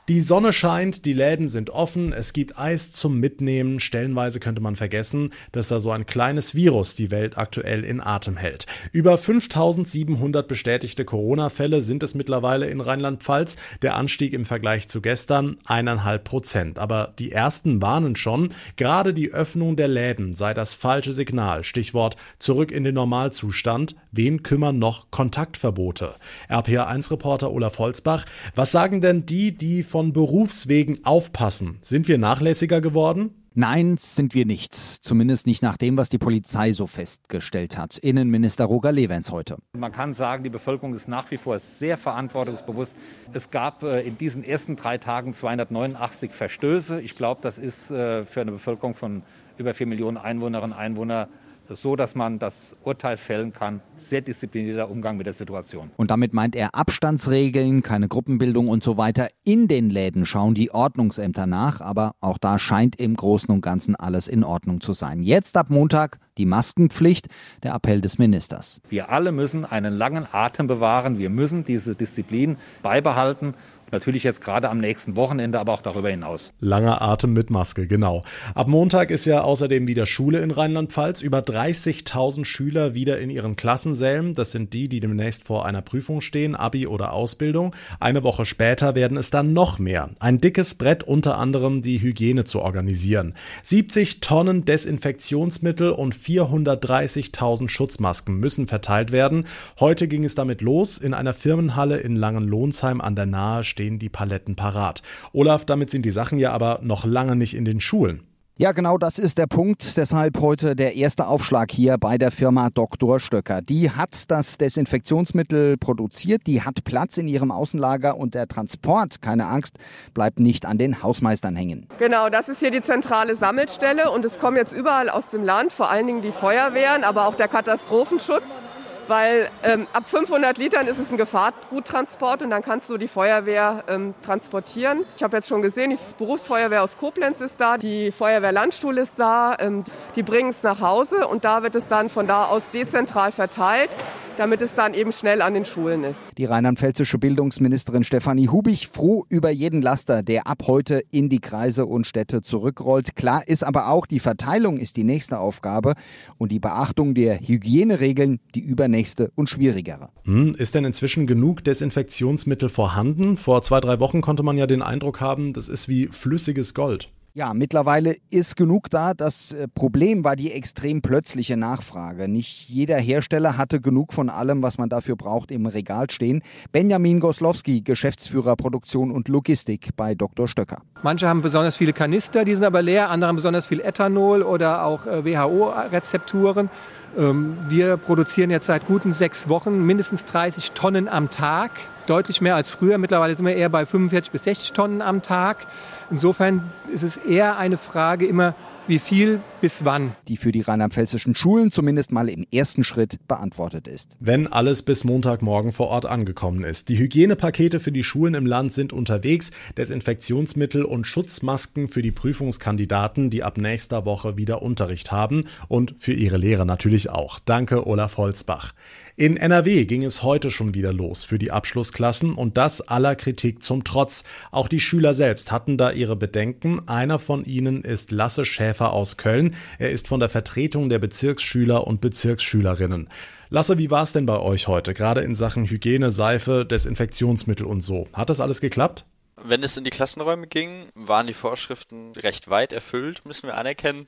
Die 0.06 0.20
Sonne 0.20 0.52
scheint, 0.52 1.06
die 1.06 1.14
Läden 1.14 1.48
sind 1.48 1.70
offen, 1.70 2.12
es 2.12 2.34
gibt 2.34 2.58
Eis 2.58 2.92
zum 2.92 3.20
Mitnehmen. 3.20 3.80
Stellenweise 3.80 4.38
könnte 4.38 4.60
man 4.60 4.76
vergessen, 4.76 5.30
dass 5.52 5.68
da 5.68 5.80
so 5.80 5.92
ein 5.92 6.04
kleines 6.04 6.54
Virus 6.54 6.94
die 6.94 7.10
Welt 7.10 7.38
aktuell 7.38 7.84
in 7.84 8.02
Atem 8.02 8.36
hält. 8.36 8.66
Über 8.92 9.16
5700 9.16 10.46
bestätigte 10.46 11.06
Corona-Fälle 11.06 11.80
sind 11.80 12.02
es 12.02 12.14
mittlerweile 12.14 12.66
in 12.66 12.82
Rheinland-Pfalz. 12.82 13.56
Der 13.80 13.96
Anstieg 13.96 14.34
im 14.34 14.44
Vergleich 14.44 14.88
zu 14.88 15.00
gestern 15.00 15.56
eineinhalb 15.64 16.24
Prozent. 16.24 16.78
Aber 16.78 17.14
die 17.18 17.32
ersten 17.32 17.80
warnen 17.80 18.14
schon, 18.14 18.50
gerade 18.76 19.14
die 19.14 19.32
Öffnung 19.32 19.74
der 19.74 19.88
Läden 19.88 20.34
sei 20.34 20.52
das 20.52 20.74
falsche 20.74 21.14
Signal. 21.14 21.64
Stichwort 21.64 22.16
zurück 22.38 22.72
in 22.72 22.84
den 22.84 22.96
Normalzustand. 22.96 23.96
Wen 24.12 24.42
kümmern 24.42 24.78
noch 24.78 25.10
Kontaktverbote? 25.10 26.14
RPA1-Reporter 26.50 27.50
Olaf 27.50 27.78
Holzbach. 27.78 28.26
Was 28.54 28.70
sagen 28.70 29.00
denn 29.00 29.24
die, 29.24 29.56
die 29.56 29.82
von 29.94 30.12
Berufswegen 30.12 31.04
aufpassen. 31.04 31.78
Sind 31.80 32.08
wir 32.08 32.18
nachlässiger 32.18 32.80
geworden? 32.80 33.30
Nein, 33.54 33.96
sind 33.96 34.34
wir 34.34 34.44
nicht. 34.44 34.74
Zumindest 34.74 35.46
nicht 35.46 35.62
nach 35.62 35.76
dem, 35.76 35.96
was 35.96 36.08
die 36.08 36.18
Polizei 36.18 36.72
so 36.72 36.88
festgestellt 36.88 37.78
hat. 37.78 37.98
Innenminister 37.98 38.64
Roger 38.64 38.90
Levens 38.90 39.30
heute. 39.30 39.56
Man 39.78 39.92
kann 39.92 40.12
sagen, 40.12 40.42
die 40.42 40.50
Bevölkerung 40.50 40.96
ist 40.96 41.06
nach 41.06 41.30
wie 41.30 41.36
vor 41.36 41.60
sehr 41.60 41.96
verantwortungsbewusst. 41.96 42.96
Es 43.32 43.52
gab 43.52 43.84
äh, 43.84 44.00
in 44.00 44.18
diesen 44.18 44.42
ersten 44.42 44.74
drei 44.74 44.98
Tagen 44.98 45.32
289 45.32 46.32
Verstöße. 46.32 47.00
Ich 47.00 47.14
glaube, 47.14 47.40
das 47.40 47.58
ist 47.58 47.92
äh, 47.92 48.24
für 48.24 48.40
eine 48.40 48.50
Bevölkerung 48.50 48.96
von 48.96 49.22
über 49.58 49.74
vier 49.74 49.86
Millionen 49.86 50.16
Einwohnerinnen 50.16 50.72
und 50.72 50.76
Einwohnern 50.76 51.28
so, 51.70 51.96
dass 51.96 52.14
man 52.14 52.38
das 52.38 52.76
Urteil 52.84 53.16
fällen 53.16 53.52
kann. 53.52 53.80
Sehr 53.96 54.20
disziplinierter 54.20 54.90
Umgang 54.90 55.16
mit 55.16 55.26
der 55.26 55.32
Situation. 55.32 55.90
Und 55.96 56.10
damit 56.10 56.34
meint 56.34 56.54
er 56.56 56.74
Abstandsregeln, 56.74 57.82
keine 57.82 58.08
Gruppenbildung 58.08 58.68
und 58.68 58.84
so 58.84 58.96
weiter. 58.96 59.28
In 59.44 59.68
den 59.68 59.90
Läden 59.90 60.26
schauen 60.26 60.54
die 60.54 60.70
Ordnungsämter 60.72 61.46
nach, 61.46 61.80
aber 61.80 62.14
auch 62.20 62.38
da 62.38 62.58
scheint 62.58 62.96
im 62.96 63.16
Großen 63.16 63.52
und 63.52 63.62
Ganzen 63.62 63.96
alles 63.96 64.28
in 64.28 64.44
Ordnung 64.44 64.80
zu 64.80 64.92
sein. 64.92 65.22
Jetzt 65.22 65.56
ab 65.56 65.70
Montag 65.70 66.18
die 66.38 66.46
Maskenpflicht, 66.46 67.28
der 67.62 67.74
Appell 67.74 68.00
des 68.00 68.18
Ministers. 68.18 68.80
Wir 68.88 69.10
alle 69.10 69.32
müssen 69.32 69.64
einen 69.64 69.94
langen 69.94 70.26
Atem 70.32 70.66
bewahren. 70.66 71.18
Wir 71.18 71.30
müssen 71.30 71.64
diese 71.64 71.94
Disziplin 71.94 72.56
beibehalten. 72.82 73.54
Natürlich 73.90 74.24
jetzt 74.24 74.40
gerade 74.40 74.70
am 74.70 74.78
nächsten 74.78 75.16
Wochenende, 75.16 75.60
aber 75.60 75.72
auch 75.72 75.82
darüber 75.82 76.10
hinaus. 76.10 76.52
Langer 76.60 77.02
Atem 77.02 77.32
mit 77.32 77.50
Maske, 77.50 77.86
genau. 77.86 78.22
Ab 78.54 78.68
Montag 78.68 79.10
ist 79.10 79.24
ja 79.24 79.42
außerdem 79.42 79.86
wieder 79.86 80.06
Schule 80.06 80.40
in 80.40 80.50
Rheinland-Pfalz. 80.50 81.22
Über 81.22 81.40
30.000 81.40 82.44
Schüler 82.44 82.94
wieder 82.94 83.18
in 83.18 83.30
ihren 83.30 83.56
Klassensälen. 83.56 84.34
Das 84.34 84.52
sind 84.52 84.72
die, 84.72 84.88
die 84.88 85.00
demnächst 85.00 85.44
vor 85.44 85.66
einer 85.66 85.82
Prüfung 85.82 86.20
stehen, 86.20 86.54
Abi 86.54 86.86
oder 86.86 87.12
Ausbildung. 87.12 87.74
Eine 88.00 88.24
Woche 88.24 88.46
später 88.46 88.94
werden 88.94 89.16
es 89.16 89.30
dann 89.30 89.52
noch 89.52 89.78
mehr. 89.78 90.10
Ein 90.18 90.40
dickes 90.40 90.74
Brett 90.74 91.02
unter 91.02 91.38
anderem 91.38 91.82
die 91.82 92.00
Hygiene 92.00 92.44
zu 92.44 92.60
organisieren. 92.60 93.34
70 93.62 94.20
Tonnen 94.20 94.64
Desinfektionsmittel 94.64 95.90
und 95.90 96.14
430.000 96.14 97.68
Schutzmasken 97.68 98.38
müssen 98.38 98.66
verteilt 98.66 99.12
werden. 99.12 99.46
Heute 99.78 100.08
ging 100.08 100.24
es 100.24 100.34
damit 100.34 100.60
los. 100.62 100.98
In 100.98 101.14
einer 101.14 101.34
Firmenhalle 101.34 101.98
in 101.98 102.16
Langenlohnsheim 102.16 103.00
an 103.00 103.16
der 103.16 103.26
Nahe 103.26 103.64
stehen 103.74 103.98
die 103.98 104.08
Paletten 104.08 104.54
parat. 104.54 105.02
Olaf, 105.32 105.64
damit 105.64 105.90
sind 105.90 106.06
die 106.06 106.12
Sachen 106.12 106.38
ja 106.38 106.52
aber 106.52 106.78
noch 106.82 107.04
lange 107.04 107.34
nicht 107.34 107.54
in 107.54 107.64
den 107.64 107.80
Schulen. 107.80 108.22
Ja, 108.56 108.70
genau 108.70 108.98
das 108.98 109.18
ist 109.18 109.36
der 109.36 109.48
Punkt. 109.48 109.96
Deshalb 109.96 110.40
heute 110.40 110.76
der 110.76 110.94
erste 110.94 111.26
Aufschlag 111.26 111.72
hier 111.72 111.98
bei 111.98 112.18
der 112.18 112.30
Firma 112.30 112.70
Dr. 112.70 113.18
Stöcker. 113.18 113.62
Die 113.62 113.90
hat 113.90 114.30
das 114.30 114.58
Desinfektionsmittel 114.58 115.76
produziert, 115.76 116.42
die 116.46 116.62
hat 116.62 116.84
Platz 116.84 117.18
in 117.18 117.26
ihrem 117.26 117.50
Außenlager 117.50 118.16
und 118.16 118.34
der 118.34 118.46
Transport, 118.46 119.20
keine 119.20 119.46
Angst, 119.46 119.78
bleibt 120.14 120.38
nicht 120.38 120.66
an 120.66 120.78
den 120.78 121.02
Hausmeistern 121.02 121.56
hängen. 121.56 121.88
Genau, 121.98 122.30
das 122.30 122.48
ist 122.48 122.60
hier 122.60 122.70
die 122.70 122.80
zentrale 122.80 123.34
Sammelstelle 123.34 124.12
und 124.12 124.24
es 124.24 124.38
kommen 124.38 124.56
jetzt 124.56 124.72
überall 124.72 125.10
aus 125.10 125.28
dem 125.30 125.42
Land, 125.42 125.72
vor 125.72 125.90
allen 125.90 126.06
Dingen 126.06 126.22
die 126.22 126.30
Feuerwehren, 126.30 127.02
aber 127.02 127.26
auch 127.26 127.34
der 127.34 127.48
Katastrophenschutz 127.48 128.60
weil 129.08 129.48
ähm, 129.62 129.86
ab 129.92 130.08
500 130.08 130.58
Litern 130.58 130.86
ist 130.86 130.98
es 130.98 131.10
ein 131.10 131.16
Gefahrguttransport 131.16 132.42
und 132.42 132.50
dann 132.50 132.62
kannst 132.62 132.88
du 132.90 132.96
die 132.96 133.08
Feuerwehr 133.08 133.84
ähm, 133.88 134.14
transportieren. 134.22 135.04
Ich 135.16 135.22
habe 135.22 135.36
jetzt 135.36 135.48
schon 135.48 135.62
gesehen, 135.62 135.90
die 135.90 135.98
Berufsfeuerwehr 136.18 136.82
aus 136.82 136.96
Koblenz 136.98 137.40
ist 137.40 137.60
da, 137.60 137.78
die 137.78 138.12
Feuerwehr 138.12 138.52
Landstuhl 138.52 138.98
ist 138.98 139.18
da, 139.18 139.56
ähm, 139.58 139.84
die 140.16 140.22
bringen 140.22 140.50
es 140.50 140.62
nach 140.62 140.80
Hause 140.80 141.26
und 141.26 141.44
da 141.44 141.62
wird 141.62 141.74
es 141.74 141.86
dann 141.86 142.08
von 142.08 142.26
da 142.26 142.46
aus 142.46 142.62
dezentral 142.70 143.32
verteilt 143.32 143.90
damit 144.36 144.62
es 144.62 144.74
dann 144.74 144.94
eben 144.94 145.12
schnell 145.12 145.42
an 145.42 145.54
den 145.54 145.64
Schulen 145.64 146.04
ist. 146.04 146.28
Die 146.38 146.44
rheinland-pfälzische 146.44 147.18
Bildungsministerin 147.18 148.04
Stefanie 148.04 148.48
Hubich 148.48 148.88
froh 148.88 149.24
über 149.28 149.50
jeden 149.50 149.82
Laster, 149.82 150.22
der 150.22 150.46
ab 150.46 150.64
heute 150.66 151.02
in 151.10 151.28
die 151.28 151.40
Kreise 151.40 151.86
und 151.86 152.06
Städte 152.06 152.42
zurückrollt. 152.42 153.16
Klar 153.16 153.46
ist 153.46 153.64
aber 153.64 153.88
auch, 153.88 154.06
die 154.06 154.20
Verteilung 154.20 154.78
ist 154.78 154.96
die 154.96 155.04
nächste 155.04 155.38
Aufgabe 155.38 155.94
und 156.38 156.50
die 156.52 156.58
Beachtung 156.58 157.14
der 157.14 157.38
Hygieneregeln 157.38 158.40
die 158.54 158.60
übernächste 158.94 159.32
und 159.34 159.50
schwierigere. 159.50 160.10
Hm, 160.24 160.54
ist 160.56 160.74
denn 160.74 160.84
inzwischen 160.84 161.26
genug 161.26 161.64
Desinfektionsmittel 161.64 162.68
vorhanden? 162.68 163.36
Vor 163.36 163.62
zwei, 163.62 163.80
drei 163.80 163.98
Wochen 163.98 164.20
konnte 164.20 164.42
man 164.42 164.56
ja 164.56 164.66
den 164.66 164.82
Eindruck 164.82 165.20
haben, 165.20 165.52
das 165.52 165.68
ist 165.68 165.88
wie 165.88 166.06
flüssiges 166.08 166.74
Gold. 166.74 167.10
Ja, 167.36 167.52
mittlerweile 167.52 168.14
ist 168.30 168.54
genug 168.54 168.90
da. 168.90 169.12
Das 169.12 169.50
äh, 169.50 169.66
Problem 169.66 170.22
war 170.22 170.36
die 170.36 170.52
extrem 170.52 171.02
plötzliche 171.02 171.56
Nachfrage. 171.56 172.28
Nicht 172.28 172.68
jeder 172.68 172.96
Hersteller 172.96 173.58
hatte 173.58 173.80
genug 173.80 174.12
von 174.12 174.30
allem, 174.30 174.62
was 174.62 174.78
man 174.78 174.88
dafür 174.88 175.16
braucht, 175.16 175.50
im 175.50 175.66
Regal 175.66 176.08
stehen. 176.10 176.44
Benjamin 176.70 177.18
Goslowski, 177.18 177.80
Geschäftsführer 177.80 178.54
Produktion 178.54 179.10
und 179.10 179.26
Logistik 179.26 179.96
bei 179.96 180.14
Dr. 180.14 180.46
Stöcker. 180.46 180.82
Manche 181.02 181.26
haben 181.26 181.42
besonders 181.42 181.76
viele 181.76 181.92
Kanister, 181.92 182.44
die 182.44 182.54
sind 182.54 182.62
aber 182.62 182.82
leer, 182.82 183.10
andere 183.10 183.26
haben 183.26 183.36
besonders 183.36 183.66
viel 183.66 183.80
Ethanol 183.80 184.42
oder 184.42 184.84
auch 184.84 185.04
äh, 185.06 185.24
WHO-Rezepturen. 185.24 186.70
Ähm, 187.18 187.58
wir 187.66 187.96
produzieren 187.96 188.50
jetzt 188.50 188.66
seit 188.66 188.86
guten 188.86 189.10
sechs 189.10 189.48
Wochen 189.48 189.84
mindestens 189.84 190.24
30 190.24 190.70
Tonnen 190.70 191.08
am 191.08 191.30
Tag. 191.30 191.72
Deutlich 192.06 192.40
mehr 192.40 192.54
als 192.54 192.68
früher. 192.68 192.98
Mittlerweile 192.98 193.34
sind 193.34 193.46
wir 193.46 193.54
eher 193.54 193.70
bei 193.70 193.86
45 193.86 194.30
bis 194.30 194.44
60 194.44 194.72
Tonnen 194.72 195.00
am 195.00 195.22
Tag. 195.22 195.66
Insofern 196.10 196.70
ist 196.92 197.02
es 197.02 197.16
eher 197.16 197.56
eine 197.56 197.78
Frage 197.78 198.26
immer, 198.26 198.54
wie 198.86 198.98
viel 198.98 199.40
bis 199.64 199.86
wann. 199.86 200.14
Die 200.28 200.36
für 200.36 200.52
die 200.52 200.60
rheinland-pfälzischen 200.60 201.34
Schulen 201.34 201.70
zumindest 201.70 202.12
mal 202.12 202.28
im 202.28 202.44
ersten 202.52 202.84
Schritt 202.84 203.18
beantwortet 203.26 203.88
ist. 203.88 204.14
Wenn 204.20 204.46
alles 204.46 204.82
bis 204.82 205.04
Montagmorgen 205.04 205.72
vor 205.72 205.88
Ort 205.88 206.04
angekommen 206.04 206.64
ist. 206.64 206.90
Die 206.90 206.98
Hygienepakete 206.98 207.80
für 207.80 207.90
die 207.90 208.04
Schulen 208.04 208.34
im 208.34 208.44
Land 208.44 208.74
sind 208.74 208.92
unterwegs. 208.92 209.52
Desinfektionsmittel 209.78 210.84
und 210.84 211.06
Schutzmasken 211.06 211.88
für 211.88 212.02
die 212.02 212.10
Prüfungskandidaten, 212.10 213.30
die 213.30 213.42
ab 213.42 213.56
nächster 213.56 214.04
Woche 214.04 214.36
wieder 214.36 214.60
Unterricht 214.60 215.10
haben. 215.12 215.46
Und 215.66 215.94
für 215.96 216.12
ihre 216.12 216.36
Lehrer 216.36 216.66
natürlich 216.66 217.08
auch. 217.08 217.38
Danke, 217.38 217.86
Olaf 217.86 218.18
Holzbach. 218.18 218.74
In 219.16 219.36
NRW 219.36 219.84
ging 219.84 220.02
es 220.02 220.24
heute 220.24 220.50
schon 220.50 220.74
wieder 220.74 220.92
los 220.92 221.24
für 221.24 221.38
die 221.38 221.52
Abschlussklassen 221.52 222.34
und 222.34 222.56
das 222.58 222.80
aller 222.80 223.14
Kritik 223.14 223.62
zum 223.62 223.84
Trotz. 223.84 224.24
Auch 224.50 224.66
die 224.66 224.80
Schüler 224.80 225.14
selbst 225.14 225.52
hatten 225.52 225.78
da 225.78 225.92
ihre 225.92 226.16
Bedenken. 226.16 226.88
Einer 226.88 227.20
von 227.20 227.44
ihnen 227.44 227.82
ist 227.82 228.10
Lasse 228.10 228.44
Schäfer 228.44 228.92
aus 228.92 229.16
Köln. 229.16 229.53
Er 229.78 229.90
ist 229.90 230.08
von 230.08 230.20
der 230.20 230.28
Vertretung 230.28 230.88
der 230.88 230.98
Bezirksschüler 230.98 231.86
und 231.86 232.00
Bezirksschülerinnen. 232.00 233.08
Lasse, 233.50 233.78
wie 233.78 233.90
war 233.90 234.02
es 234.02 234.12
denn 234.12 234.26
bei 234.26 234.38
euch 234.38 234.66
heute, 234.66 234.94
gerade 234.94 235.20
in 235.20 235.34
Sachen 235.34 235.66
Hygiene, 235.66 236.10
Seife, 236.10 236.64
Desinfektionsmittel 236.64 237.66
und 237.66 237.80
so? 237.80 238.08
Hat 238.12 238.30
das 238.30 238.40
alles 238.40 238.60
geklappt? 238.60 239.04
Wenn 239.36 239.62
es 239.62 239.76
in 239.76 239.84
die 239.84 239.90
Klassenräume 239.90 240.46
ging, 240.46 240.88
waren 240.94 241.26
die 241.26 241.34
Vorschriften 241.34 242.12
recht 242.12 242.48
weit 242.48 242.72
erfüllt, 242.72 243.24
müssen 243.26 243.46
wir 243.46 243.56
anerkennen. 243.56 244.06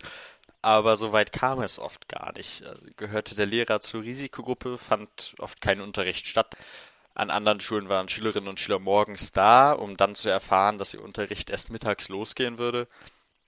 Aber 0.62 0.96
so 0.96 1.12
weit 1.12 1.30
kam 1.30 1.62
es 1.62 1.78
oft 1.78 2.08
gar 2.08 2.32
nicht. 2.36 2.64
Also 2.64 2.80
gehörte 2.96 3.34
der 3.34 3.46
Lehrer 3.46 3.80
zur 3.80 4.02
Risikogruppe, 4.02 4.78
fand 4.78 5.34
oft 5.38 5.60
kein 5.60 5.80
Unterricht 5.80 6.26
statt. 6.26 6.56
An 7.14 7.30
anderen 7.30 7.60
Schulen 7.60 7.88
waren 7.88 8.08
Schülerinnen 8.08 8.48
und 8.48 8.58
Schüler 8.60 8.78
morgens 8.78 9.32
da, 9.32 9.72
um 9.72 9.96
dann 9.96 10.14
zu 10.14 10.28
erfahren, 10.28 10.78
dass 10.78 10.92
ihr 10.92 11.02
Unterricht 11.02 11.50
erst 11.50 11.70
mittags 11.70 12.08
losgehen 12.08 12.58
würde 12.58 12.88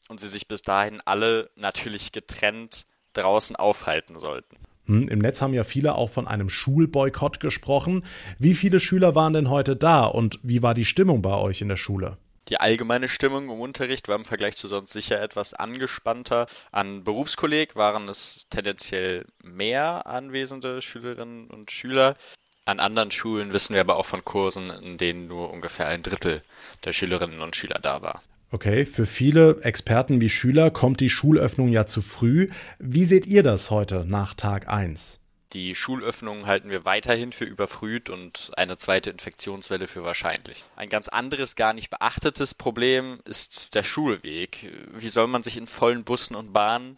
und 0.09 0.21
sie 0.21 0.29
sich 0.29 0.49
bis 0.49 0.63
dahin 0.63 1.01
alle 1.05 1.51
natürlich 1.57 2.13
getrennt 2.13 2.87
draußen 3.13 3.57
aufhalten 3.57 4.19
sollten. 4.19 4.57
Hm, 4.87 5.09
Im 5.09 5.19
Netz 5.19 5.43
haben 5.43 5.55
ja 5.55 5.65
viele 5.65 5.95
auch 5.95 6.11
von 6.11 6.27
einem 6.27 6.49
Schulboykott 6.49 7.41
gesprochen. 7.41 8.05
Wie 8.39 8.55
viele 8.55 8.81
Schüler 8.81 9.15
waren 9.15 9.35
denn 9.35 9.51
heute 9.51 9.77
da 9.77 10.07
und 10.07 10.41
wie 10.43 10.63
war 10.63 10.75
die 10.75 10.87
Stimmung 10.87 11.23
bei 11.23 11.37
euch 11.37 11.61
in 11.61 11.69
der 11.69 11.77
Schule? 11.77 12.17
Die 12.49 12.59
allgemeine 12.59 13.09
Stimmung 13.09 13.51
im 13.51 13.61
Unterricht 13.61 14.09
war 14.09 14.17
im 14.17 14.25
Vergleich 14.25 14.57
zu 14.57 14.69
sonst 14.69 14.95
sicher 14.95 15.21
etwas 15.21 15.53
angespannter. 15.53 16.47
An 16.73 17.05
Berufskolleg 17.05 17.77
waren 17.77 18.09
es 18.09 18.47
tendenziell 18.49 19.27
mehr 19.43 20.07
anwesende 20.07 20.81
Schülerinnen 20.81 21.49
und 21.49 21.71
Schüler. 21.71 22.17
An 22.65 22.81
anderen 22.81 23.11
Schulen 23.11 23.53
wissen 23.53 23.75
wir 23.75 23.83
aber 23.83 23.97
auch 23.97 24.07
von 24.07 24.25
Kursen, 24.25 24.71
in 24.71 24.97
denen 24.97 25.27
nur 25.27 25.51
ungefähr 25.51 25.89
ein 25.89 26.03
Drittel 26.03 26.43
der 26.85 26.95
Schülerinnen 26.95 27.41
und 27.41 27.55
Schüler 27.55 27.81
da 27.83 28.01
war. 28.01 28.23
Okay, 28.51 28.87
für 28.87 29.05
viele 29.05 29.61
Experten 29.63 30.23
wie 30.23 30.31
Schüler 30.31 30.71
kommt 30.71 31.01
die 31.01 31.11
Schulöffnung 31.11 31.69
ja 31.69 31.85
zu 31.85 32.01
früh. 32.01 32.49
Wie 32.79 33.05
seht 33.05 33.27
ihr 33.27 33.43
das 33.43 33.71
heute 33.71 34.07
nach 34.07 34.33
Tag 34.33 34.69
1? 34.69 35.21
Die 35.53 35.75
Schulöffnung 35.75 36.47
halten 36.47 36.71
wir 36.71 36.87
weiterhin 36.87 37.33
für 37.33 37.45
überfrüht 37.45 38.09
und 38.09 38.51
eine 38.57 38.79
zweite 38.79 39.11
Infektionswelle 39.11 39.87
für 39.87 40.03
wahrscheinlich. 40.03 40.65
Ein 40.77 40.89
ganz 40.89 41.09
anderes, 41.09 41.57
gar 41.57 41.75
nicht 41.75 41.91
beachtetes 41.91 42.55
Problem 42.55 43.21
ist 43.27 43.75
der 43.75 43.83
Schulweg. 43.83 44.73
Wie 44.95 45.09
soll 45.11 45.27
man 45.27 45.43
sich 45.43 45.59
in 45.59 45.69
vollen 45.69 46.05
Bussen 46.05 46.35
und 46.35 46.55
Bahnen 46.55 46.97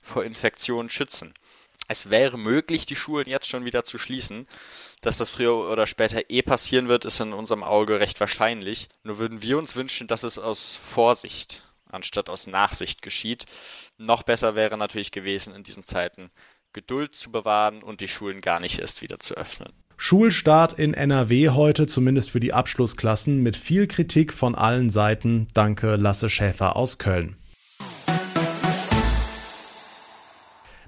vor 0.00 0.24
Infektionen 0.24 0.88
schützen? 0.88 1.34
Es 1.88 2.10
wäre 2.10 2.38
möglich, 2.38 2.86
die 2.86 2.96
Schulen 2.96 3.28
jetzt 3.28 3.48
schon 3.48 3.64
wieder 3.64 3.84
zu 3.84 3.98
schließen. 3.98 4.46
Dass 5.00 5.18
das 5.18 5.30
früher 5.30 5.70
oder 5.70 5.86
später 5.86 6.30
eh 6.30 6.42
passieren 6.42 6.88
wird, 6.88 7.04
ist 7.04 7.20
in 7.20 7.32
unserem 7.32 7.62
Auge 7.62 8.00
recht 8.00 8.20
wahrscheinlich. 8.20 8.88
Nur 9.02 9.18
würden 9.18 9.42
wir 9.42 9.58
uns 9.58 9.76
wünschen, 9.76 10.06
dass 10.06 10.22
es 10.22 10.38
aus 10.38 10.76
Vorsicht 10.76 11.62
anstatt 11.92 12.30
aus 12.30 12.46
Nachsicht 12.46 13.02
geschieht. 13.02 13.44
Noch 13.98 14.22
besser 14.22 14.54
wäre 14.54 14.78
natürlich 14.78 15.10
gewesen, 15.10 15.54
in 15.54 15.62
diesen 15.62 15.84
Zeiten 15.84 16.30
Geduld 16.72 17.14
zu 17.14 17.30
bewahren 17.30 17.82
und 17.82 18.00
die 18.00 18.08
Schulen 18.08 18.40
gar 18.40 18.58
nicht 18.58 18.78
erst 18.78 19.02
wieder 19.02 19.18
zu 19.18 19.34
öffnen. 19.34 19.72
Schulstart 19.98 20.72
in 20.72 20.94
NRW 20.94 21.50
heute, 21.50 21.86
zumindest 21.86 22.30
für 22.30 22.40
die 22.40 22.52
Abschlussklassen, 22.52 23.42
mit 23.42 23.56
viel 23.56 23.86
Kritik 23.86 24.32
von 24.32 24.54
allen 24.54 24.90
Seiten. 24.90 25.46
Danke, 25.54 25.96
Lasse 25.96 26.28
Schäfer 26.28 26.76
aus 26.76 26.98
Köln. 26.98 27.36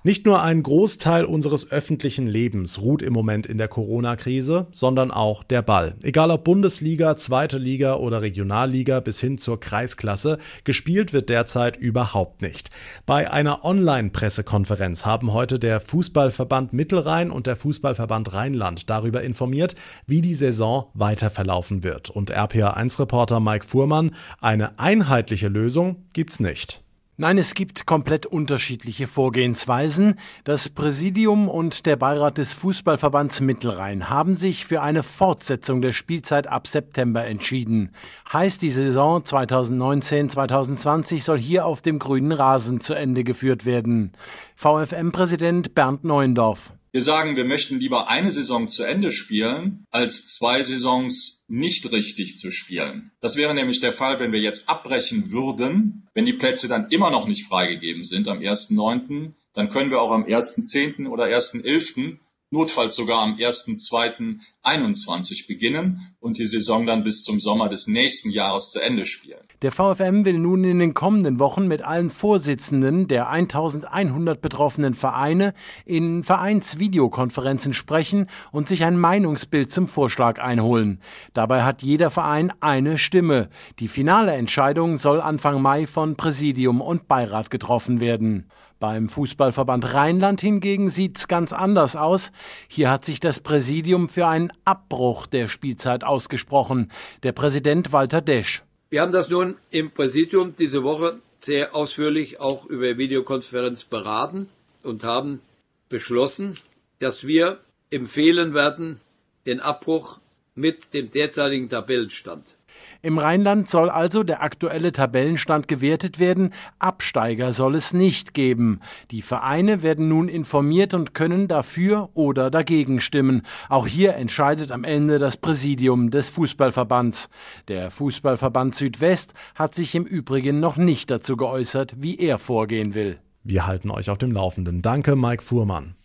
Nicht 0.06 0.26
nur 0.26 0.42
ein 0.42 0.62
Großteil 0.62 1.24
unseres 1.24 1.72
öffentlichen 1.72 2.26
Lebens 2.26 2.78
ruht 2.82 3.00
im 3.00 3.14
Moment 3.14 3.46
in 3.46 3.56
der 3.56 3.68
Corona-Krise, 3.68 4.66
sondern 4.70 5.10
auch 5.10 5.42
der 5.42 5.62
Ball. 5.62 5.94
Egal 6.02 6.30
ob 6.30 6.44
Bundesliga, 6.44 7.16
zweite 7.16 7.56
Liga 7.56 7.94
oder 7.94 8.20
Regionalliga 8.20 9.00
bis 9.00 9.18
hin 9.18 9.38
zur 9.38 9.60
Kreisklasse, 9.60 10.36
gespielt 10.64 11.14
wird 11.14 11.30
derzeit 11.30 11.78
überhaupt 11.78 12.42
nicht. 12.42 12.68
Bei 13.06 13.30
einer 13.30 13.64
Online-Pressekonferenz 13.64 15.06
haben 15.06 15.32
heute 15.32 15.58
der 15.58 15.80
Fußballverband 15.80 16.74
Mittelrhein 16.74 17.30
und 17.30 17.46
der 17.46 17.56
Fußballverband 17.56 18.34
Rheinland 18.34 18.90
darüber 18.90 19.22
informiert, 19.22 19.74
wie 20.06 20.20
die 20.20 20.34
Saison 20.34 20.90
weiter 20.92 21.30
verlaufen 21.30 21.82
wird. 21.82 22.10
Und 22.10 22.30
RPA1-Reporter 22.30 23.40
Mike 23.40 23.64
Fuhrmann, 23.64 24.14
eine 24.42 24.78
einheitliche 24.78 25.48
Lösung 25.48 26.04
gibt's 26.12 26.40
nicht. 26.40 26.83
Nein, 27.16 27.38
es 27.38 27.54
gibt 27.54 27.86
komplett 27.86 28.26
unterschiedliche 28.26 29.06
Vorgehensweisen. 29.06 30.18
Das 30.42 30.68
Präsidium 30.68 31.48
und 31.48 31.86
der 31.86 31.94
Beirat 31.94 32.38
des 32.38 32.52
Fußballverbands 32.54 33.40
Mittelrhein 33.40 34.10
haben 34.10 34.34
sich 34.34 34.66
für 34.66 34.82
eine 34.82 35.04
Fortsetzung 35.04 35.80
der 35.80 35.92
Spielzeit 35.92 36.48
ab 36.48 36.66
September 36.66 37.24
entschieden. 37.24 37.92
Heißt, 38.32 38.60
die 38.62 38.70
Saison 38.70 39.22
2019-2020 39.22 41.22
soll 41.22 41.38
hier 41.38 41.66
auf 41.66 41.82
dem 41.82 42.00
grünen 42.00 42.32
Rasen 42.32 42.80
zu 42.80 42.94
Ende 42.94 43.22
geführt 43.22 43.64
werden. 43.64 44.10
VfM-Präsident 44.56 45.76
Bernd 45.76 46.02
Neuendorf. 46.02 46.72
Wir 46.94 47.02
sagen, 47.02 47.34
wir 47.34 47.44
möchten 47.44 47.80
lieber 47.80 48.06
eine 48.06 48.30
Saison 48.30 48.68
zu 48.68 48.84
Ende 48.84 49.10
spielen, 49.10 49.84
als 49.90 50.28
zwei 50.28 50.62
Saisons 50.62 51.44
nicht 51.48 51.90
richtig 51.90 52.38
zu 52.38 52.52
spielen. 52.52 53.10
Das 53.20 53.36
wäre 53.36 53.52
nämlich 53.52 53.80
der 53.80 53.92
Fall, 53.92 54.20
wenn 54.20 54.30
wir 54.30 54.38
jetzt 54.38 54.68
abbrechen 54.68 55.32
würden, 55.32 56.06
wenn 56.14 56.24
die 56.24 56.34
Plätze 56.34 56.68
dann 56.68 56.90
immer 56.90 57.10
noch 57.10 57.26
nicht 57.26 57.48
freigegeben 57.48 58.04
sind 58.04 58.28
am 58.28 58.38
1.9., 58.38 59.32
dann 59.54 59.70
können 59.70 59.90
wir 59.90 60.00
auch 60.00 60.12
am 60.12 60.22
1.10. 60.22 61.08
oder 61.08 61.24
1.11 61.24 62.18
notfalls 62.54 62.96
sogar 62.96 63.20
am 63.20 63.34
1.2.21 63.34 65.46
beginnen 65.46 66.14
und 66.20 66.38
die 66.38 66.46
Saison 66.46 66.86
dann 66.86 67.04
bis 67.04 67.22
zum 67.22 67.38
Sommer 67.40 67.68
des 67.68 67.86
nächsten 67.86 68.30
Jahres 68.30 68.70
zu 68.70 68.80
Ende 68.80 69.04
spielen. 69.04 69.40
Der 69.60 69.72
VfM 69.72 70.24
will 70.24 70.38
nun 70.38 70.64
in 70.64 70.78
den 70.78 70.94
kommenden 70.94 71.38
Wochen 71.38 71.68
mit 71.68 71.82
allen 71.82 72.08
Vorsitzenden 72.10 73.08
der 73.08 73.28
1100 73.28 74.40
betroffenen 74.40 74.94
Vereine 74.94 75.52
in 75.84 76.22
Vereinsvideokonferenzen 76.22 77.74
sprechen 77.74 78.28
und 78.52 78.68
sich 78.68 78.84
ein 78.84 78.98
Meinungsbild 78.98 79.70
zum 79.72 79.88
Vorschlag 79.88 80.40
einholen. 80.40 81.00
Dabei 81.32 81.64
hat 81.64 81.82
jeder 81.82 82.10
Verein 82.10 82.52
eine 82.60 82.98
Stimme. 82.98 83.48
Die 83.80 83.88
finale 83.88 84.32
Entscheidung 84.32 84.98
soll 84.98 85.20
Anfang 85.20 85.60
Mai 85.60 85.86
von 85.86 86.14
Präsidium 86.16 86.80
und 86.80 87.08
Beirat 87.08 87.50
getroffen 87.50 87.98
werden. 88.00 88.46
Beim 88.86 89.08
Fußballverband 89.08 89.94
Rheinland 89.94 90.42
hingegen 90.42 90.90
sieht's 90.90 91.26
ganz 91.26 91.54
anders 91.54 91.96
aus. 91.96 92.32
Hier 92.68 92.90
hat 92.90 93.06
sich 93.06 93.18
das 93.18 93.40
Präsidium 93.40 94.10
für 94.10 94.26
einen 94.26 94.52
Abbruch 94.66 95.26
der 95.26 95.48
Spielzeit 95.48 96.04
ausgesprochen. 96.04 96.92
Der 97.22 97.32
Präsident 97.32 97.94
Walter 97.94 98.20
Desch. 98.20 98.62
Wir 98.90 99.00
haben 99.00 99.10
das 99.10 99.30
nun 99.30 99.56
im 99.70 99.90
Präsidium 99.90 100.54
diese 100.58 100.82
Woche 100.82 101.18
sehr 101.38 101.74
ausführlich 101.74 102.40
auch 102.40 102.66
über 102.66 102.98
Videokonferenz 102.98 103.84
beraten 103.84 104.50
und 104.82 105.02
haben 105.02 105.40
beschlossen, 105.88 106.58
dass 106.98 107.26
wir 107.26 107.60
empfehlen 107.88 108.52
werden 108.52 109.00
den 109.46 109.60
Abbruch 109.60 110.18
mit 110.54 110.92
dem 110.92 111.10
derzeitigen 111.10 111.70
Tabellenstand. 111.70 112.58
Im 113.02 113.18
Rheinland 113.18 113.68
soll 113.68 113.90
also 113.90 114.22
der 114.22 114.42
aktuelle 114.42 114.92
Tabellenstand 114.92 115.68
gewertet 115.68 116.18
werden. 116.18 116.52
Absteiger 116.78 117.52
soll 117.52 117.74
es 117.74 117.92
nicht 117.92 118.34
geben. 118.34 118.80
Die 119.10 119.22
Vereine 119.22 119.82
werden 119.82 120.08
nun 120.08 120.28
informiert 120.28 120.94
und 120.94 121.14
können 121.14 121.48
dafür 121.48 122.10
oder 122.14 122.50
dagegen 122.50 123.00
stimmen. 123.00 123.42
Auch 123.68 123.86
hier 123.86 124.14
entscheidet 124.14 124.72
am 124.72 124.84
Ende 124.84 125.18
das 125.18 125.36
Präsidium 125.36 126.10
des 126.10 126.30
Fußballverbands. 126.30 127.28
Der 127.68 127.90
Fußballverband 127.90 128.74
Südwest 128.74 129.34
hat 129.54 129.74
sich 129.74 129.94
im 129.94 130.04
Übrigen 130.04 130.60
noch 130.60 130.76
nicht 130.76 131.10
dazu 131.10 131.36
geäußert, 131.36 131.94
wie 131.98 132.18
er 132.18 132.38
vorgehen 132.38 132.94
will. 132.94 133.18
Wir 133.42 133.66
halten 133.66 133.90
euch 133.90 134.08
auf 134.08 134.18
dem 134.18 134.32
Laufenden. 134.32 134.80
Danke, 134.80 135.16
Mike 135.16 135.42
Fuhrmann. 135.42 135.96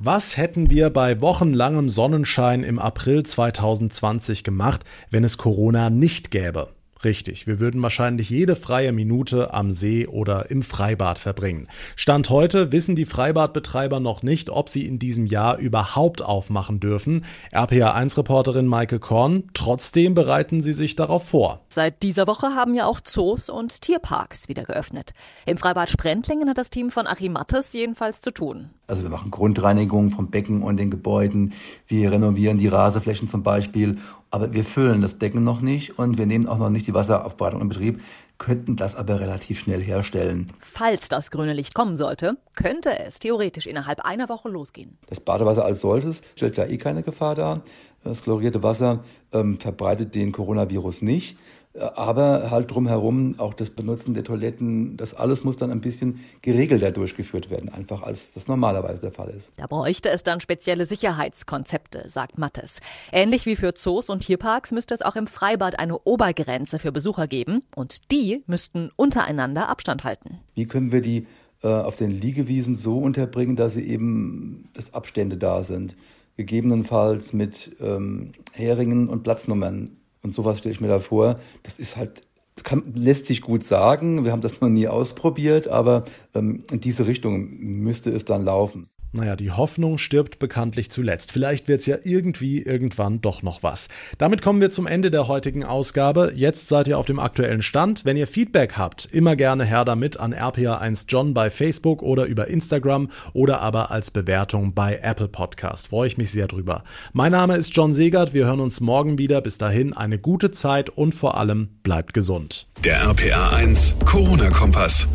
Was 0.00 0.36
hätten 0.36 0.70
wir 0.70 0.90
bei 0.90 1.20
wochenlangem 1.20 1.88
Sonnenschein 1.88 2.64
im 2.64 2.80
April 2.80 3.22
2020 3.22 4.42
gemacht, 4.42 4.84
wenn 5.10 5.22
es 5.22 5.38
Corona 5.38 5.88
nicht 5.88 6.32
gäbe? 6.32 6.70
Richtig, 7.04 7.46
wir 7.46 7.60
würden 7.60 7.82
wahrscheinlich 7.82 8.30
jede 8.30 8.56
freie 8.56 8.90
Minute 8.90 9.52
am 9.52 9.72
See 9.72 10.06
oder 10.06 10.50
im 10.50 10.62
Freibad 10.62 11.18
verbringen. 11.18 11.68
Stand 11.94 12.30
heute 12.30 12.72
wissen 12.72 12.96
die 12.96 13.04
Freibadbetreiber 13.04 14.00
noch 14.00 14.22
nicht, 14.22 14.48
ob 14.50 14.68
sie 14.68 14.86
in 14.86 14.98
diesem 14.98 15.26
Jahr 15.26 15.58
überhaupt 15.58 16.22
aufmachen 16.22 16.80
dürfen. 16.80 17.24
RPA1-Reporterin 17.52 18.66
Maike 18.66 18.98
Korn, 18.98 19.44
trotzdem 19.54 20.14
bereiten 20.14 20.62
sie 20.62 20.72
sich 20.72 20.96
darauf 20.96 21.28
vor. 21.28 21.60
Seit 21.68 22.02
dieser 22.02 22.26
Woche 22.26 22.54
haben 22.54 22.74
ja 22.74 22.86
auch 22.86 23.00
Zoos 23.00 23.48
und 23.50 23.82
Tierparks 23.82 24.48
wieder 24.48 24.64
geöffnet. 24.64 25.12
Im 25.46 25.58
Freibad 25.58 25.90
Sprendlingen 25.90 26.48
hat 26.48 26.58
das 26.58 26.70
Team 26.70 26.90
von 26.90 27.06
Achim 27.06 27.32
Mattes 27.32 27.72
jedenfalls 27.74 28.22
zu 28.22 28.32
tun. 28.32 28.70
Also 28.86 29.02
wir 29.02 29.10
machen 29.10 29.30
Grundreinigung 29.30 30.10
vom 30.10 30.30
Becken 30.30 30.62
und 30.62 30.78
den 30.78 30.90
Gebäuden. 30.90 31.54
Wir 31.86 32.12
renovieren 32.12 32.58
die 32.58 32.68
Rasenflächen 32.68 33.28
zum 33.28 33.42
Beispiel. 33.42 33.98
Aber 34.30 34.52
wir 34.52 34.64
füllen 34.64 35.00
das 35.00 35.14
Becken 35.14 35.44
noch 35.44 35.60
nicht 35.60 35.98
und 35.98 36.18
wir 36.18 36.26
nehmen 36.26 36.46
auch 36.46 36.58
noch 36.58 36.68
nicht 36.68 36.86
die 36.86 36.94
Wasseraufbereitung 36.94 37.60
in 37.60 37.68
Betrieb, 37.68 38.02
könnten 38.38 38.76
das 38.76 38.94
aber 38.96 39.20
relativ 39.20 39.60
schnell 39.60 39.80
herstellen. 39.80 40.48
Falls 40.58 41.08
das 41.08 41.30
grüne 41.30 41.52
Licht 41.52 41.72
kommen 41.72 41.96
sollte, 41.96 42.36
könnte 42.54 42.98
es 42.98 43.20
theoretisch 43.20 43.66
innerhalb 43.66 44.00
einer 44.00 44.28
Woche 44.28 44.48
losgehen. 44.48 44.98
Das 45.06 45.20
Badewasser 45.20 45.64
als 45.64 45.80
solches 45.80 46.22
stellt 46.34 46.56
ja 46.56 46.66
eh 46.66 46.76
keine 46.76 47.02
Gefahr 47.02 47.36
dar. 47.36 47.62
Das 48.02 48.22
chlorierte 48.22 48.62
Wasser 48.62 49.02
ähm, 49.32 49.58
verbreitet 49.58 50.14
den 50.14 50.32
Coronavirus 50.32 51.02
nicht. 51.02 51.38
Aber 51.78 52.50
halt 52.50 52.70
drumherum 52.70 53.34
auch 53.38 53.52
das 53.52 53.70
Benutzen 53.70 54.14
der 54.14 54.22
Toiletten, 54.22 54.96
das 54.96 55.12
alles 55.12 55.42
muss 55.42 55.56
dann 55.56 55.70
ein 55.72 55.80
bisschen 55.80 56.20
geregelter 56.40 56.92
durchgeführt 56.92 57.50
werden, 57.50 57.68
einfach 57.68 58.02
als 58.02 58.34
das 58.34 58.46
normalerweise 58.46 59.00
der 59.00 59.10
Fall 59.10 59.30
ist. 59.30 59.52
Da 59.56 59.66
bräuchte 59.66 60.08
es 60.10 60.22
dann 60.22 60.40
spezielle 60.40 60.86
Sicherheitskonzepte, 60.86 62.08
sagt 62.08 62.38
Mattes. 62.38 62.80
Ähnlich 63.12 63.44
wie 63.46 63.56
für 63.56 63.74
Zoos 63.74 64.08
und 64.08 64.20
Tierparks 64.20 64.70
müsste 64.70 64.94
es 64.94 65.02
auch 65.02 65.16
im 65.16 65.26
Freibad 65.26 65.78
eine 65.78 65.98
Obergrenze 65.98 66.78
für 66.78 66.92
Besucher 66.92 67.26
geben 67.26 67.62
und 67.74 68.12
die 68.12 68.44
müssten 68.46 68.90
untereinander 68.94 69.68
Abstand 69.68 70.04
halten. 70.04 70.38
Wie 70.54 70.66
können 70.66 70.92
wir 70.92 71.00
die 71.00 71.26
äh, 71.62 71.68
auf 71.68 71.96
den 71.96 72.12
Liegewiesen 72.12 72.76
so 72.76 72.98
unterbringen, 72.98 73.56
dass 73.56 73.74
sie 73.74 73.88
eben, 73.88 74.70
dass 74.74 74.94
Abstände 74.94 75.36
da 75.36 75.64
sind? 75.64 75.96
Gegebenenfalls 76.36 77.32
mit 77.32 77.76
ähm, 77.80 78.32
Heringen 78.52 79.08
und 79.08 79.22
Platznummern 79.22 79.96
und 80.24 80.30
sowas 80.30 80.58
stelle 80.58 80.74
ich 80.74 80.80
mir 80.80 80.88
da 80.88 80.98
vor. 80.98 81.38
Das 81.62 81.78
ist 81.78 81.96
halt, 81.96 82.22
kann, 82.62 82.94
lässt 82.94 83.26
sich 83.26 83.42
gut 83.42 83.62
sagen. 83.62 84.24
Wir 84.24 84.32
haben 84.32 84.40
das 84.40 84.60
noch 84.60 84.68
nie 84.68 84.88
ausprobiert, 84.88 85.68
aber 85.68 86.04
ähm, 86.34 86.64
in 86.72 86.80
diese 86.80 87.06
Richtung 87.06 87.48
müsste 87.60 88.10
es 88.10 88.24
dann 88.24 88.44
laufen. 88.44 88.88
Naja, 89.14 89.36
die 89.36 89.52
Hoffnung 89.52 89.98
stirbt 89.98 90.40
bekanntlich 90.40 90.90
zuletzt. 90.90 91.30
Vielleicht 91.30 91.68
wird's 91.68 91.86
ja 91.86 91.98
irgendwie 92.02 92.60
irgendwann 92.60 93.20
doch 93.20 93.42
noch 93.42 93.62
was. 93.62 93.86
Damit 94.18 94.42
kommen 94.42 94.60
wir 94.60 94.70
zum 94.70 94.88
Ende 94.88 95.12
der 95.12 95.28
heutigen 95.28 95.62
Ausgabe. 95.62 96.32
Jetzt 96.34 96.66
seid 96.66 96.88
ihr 96.88 96.98
auf 96.98 97.06
dem 97.06 97.20
aktuellen 97.20 97.62
Stand. 97.62 98.04
Wenn 98.04 98.16
ihr 98.16 98.26
Feedback 98.26 98.76
habt, 98.76 99.06
immer 99.06 99.36
gerne 99.36 99.64
her 99.64 99.84
damit 99.84 100.18
an 100.18 100.34
rpa1john 100.34 101.32
bei 101.32 101.50
Facebook 101.50 102.02
oder 102.02 102.24
über 102.24 102.48
Instagram 102.48 103.08
oder 103.32 103.60
aber 103.60 103.92
als 103.92 104.10
Bewertung 104.10 104.74
bei 104.74 104.98
Apple 105.00 105.28
Podcast. 105.28 105.86
Freue 105.86 106.08
ich 106.08 106.18
mich 106.18 106.32
sehr 106.32 106.48
drüber. 106.48 106.82
Mein 107.12 107.30
Name 107.30 107.56
ist 107.56 107.74
John 107.76 107.94
Segert. 107.94 108.34
Wir 108.34 108.46
hören 108.46 108.60
uns 108.60 108.80
morgen 108.80 109.16
wieder. 109.16 109.40
Bis 109.40 109.58
dahin 109.58 109.92
eine 109.92 110.18
gute 110.18 110.50
Zeit 110.50 110.90
und 110.90 111.14
vor 111.14 111.36
allem 111.36 111.68
bleibt 111.84 112.14
gesund. 112.14 112.66
Der 112.82 113.04
RPA1 113.04 114.04
Corona-Kompass. 114.04 115.06